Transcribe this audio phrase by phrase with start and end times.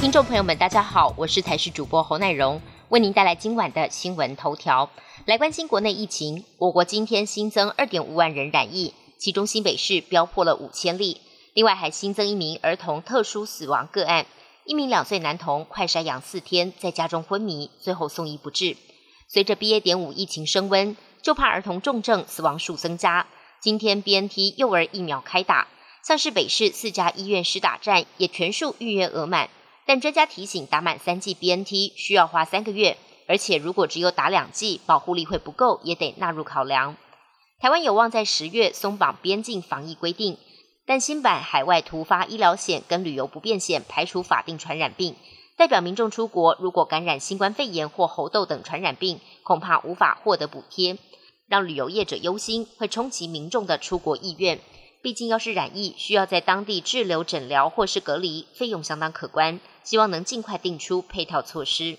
[0.00, 4.88] 听众朋友们，大家好，我是台视主播侯乃荣，为您带来今晚的新闻头条。
[5.24, 11.20] 来关心国内疫情，我国今天新增二点五万人染疫，其中新北市飙破了五千例，
[11.52, 14.26] 另外还新增一名儿童特殊死亡个案，
[14.64, 18.76] 一名两岁男童快筛阳四天，在家中昏迷，最后送医不治。
[19.26, 19.80] 随着 BA.
[19.80, 23.26] 点五疫情升温，就怕儿童重症死亡数增加。
[23.60, 25.66] 今天 BNT 幼儿疫苗开打，
[26.06, 29.50] 像是北市四家医院施打站也全数预约额满。
[29.88, 36.94] 但专家提醒，打满三剂 BNT 需要花三个月，而且如果只有打两剂，保护力会不够，也得纳入考量。
[37.58, 40.36] 台湾有望在十月松绑边境防疫规定，
[40.84, 45.16] 但新版海外突发医疗险跟旅游不便险排除法定传染病，
[45.56, 50.98] 代表民众出国如果感染新冠肺炎或猴痘等传染病，恐怕无法获得补贴，
[51.46, 54.60] 让旅游业者忧心，会冲击民众的出国意愿。
[55.00, 59.60] 毕竟，要是染疫，需要在当地滞留诊疗或是隔离，费用相当可观。
[59.84, 61.96] 希望能尽快定出配套措施。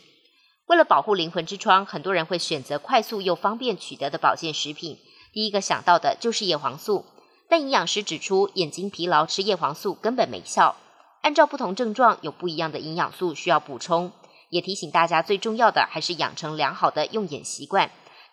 [0.67, 4.99] 为了保护灵魂之窗，很多人会选择快速又方便取得的保健食品。
[5.33, 7.05] 第一个想到的就是叶黄素，
[7.49, 10.75] 但营养师指出，眼睛疲劳吃叶黄素根本没效。
[11.21, 14.11] 按照不同症状，有不一样的营养素需要补充。
[14.49, 17.89] 也提醒大家，最重要的还是养成良好的用眼习惯。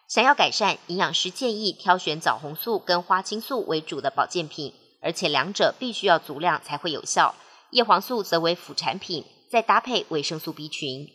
[0.09, 7.35] 想要改善，营养师建议挑选枣红素跟花青素为主的保健品，而且两者必须要足量才会有效。
[7.71, 11.09] 叶黄素则为辅产品，再搭配维生素 B 群。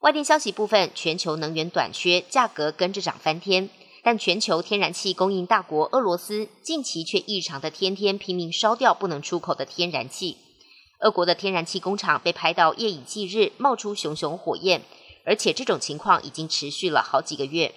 [0.00, 3.70] 外电消息部分，全球能源短缺，价格跟着涨翻天。
[4.02, 10.38] 但全球天然气供应大国俄罗斯近期却异常的天天拼命烧掉不能出口的天然气。
[11.00, 14.82] 俄国的天然气工厂被拍到夜以继日冒出熊熊火焰，
[15.24, 17.74] 而且这种情况已经持续了好几个月。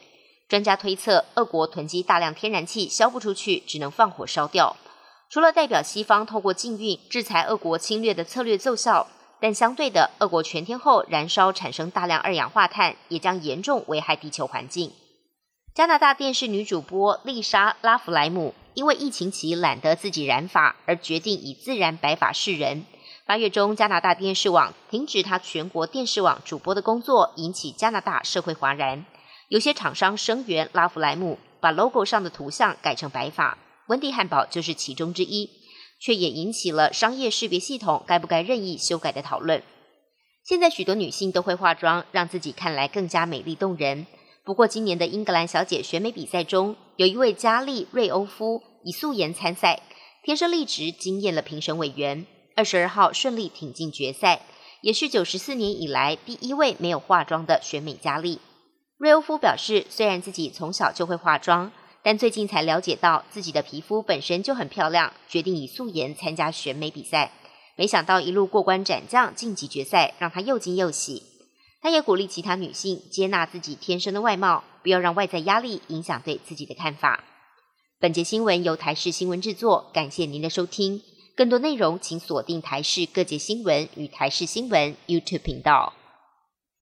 [0.52, 4.76] 专家推测，俄国囤积大量天然气销不出去，只能放火烧掉。
[5.30, 9.08] 除了代表西方透过禁运制裁俄国侵略的策略奏效，
[9.40, 14.92] 但相对的，俄国全天候燃烧产生大量二氧化碳，也将严重危害地球环境。
[15.74, 22.84] 加拿大电视女主播丽莎拉弗莱姆因为疫情期懒得自己染发，而决定以自然白发示人。
[23.26, 29.06] 八月中，加拿大电视网停止她全国电视网主播的工作，引起加拿大社会哗然。
[29.52, 33.58] 有些厂商声援拉弗莱姆，把 logo 上的图像改成白发，
[33.90, 35.50] 温蒂汉堡就是其中之一，
[36.00, 39.62] 却也引起了商业识别系统该不该任意修改的讨论。
[40.46, 44.08] 现在许多女性都会化妆，让自己看来更加美丽动人。
[44.46, 49.82] 不过，今年的英格兰小姐选美比赛中，有一位佳丽瑞欧夫以素颜参赛，
[50.24, 52.26] 天生丽质惊艳了评审委员。
[52.56, 54.44] 二十二号顺利挺进决赛，
[54.80, 58.40] 也是九十四年以来第一位没有化妆的选美佳丽。
[59.02, 61.72] 瑞欧夫表示，虽然自己从小就会化妆，
[62.04, 67.32] 但最近才了解到自己的皮肤本身就很漂亮，决定以素颜参加选美比赛。
[67.76, 71.24] 没想到一路过关斩将晋级决赛，让他又惊又喜。
[71.82, 77.24] 他也鼓励其他女性接纳自己天生的外貌，不要让外在压力影响对自己的看法。
[78.00, 81.02] 本节新闻由台视新闻制作，感谢您的收听。
[81.36, 85.92] 更多内容请锁定台视各界新闻与台视新闻 YouTube 频道。